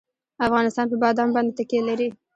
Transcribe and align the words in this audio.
افغانستان 0.47 0.85
په 0.91 0.95
بادام 1.03 1.29
باندې 1.35 1.51
تکیه 1.57 1.81
لري. 1.89 2.07